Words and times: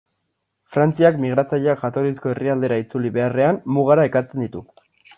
Frantziak 0.77 1.19
migratzaileak 1.25 1.83
jatorrizko 1.85 2.33
herrialdera 2.33 2.83
itzuli 2.87 3.15
beharrean, 3.21 3.63
mugara 3.79 4.11
ekartzen 4.13 4.47
ditu. 4.49 4.69